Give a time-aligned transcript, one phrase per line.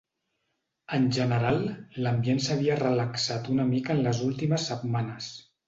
[0.97, 1.61] En general,
[2.05, 5.33] l'ambient s'havia relaxat una mica en les últimes setmanes.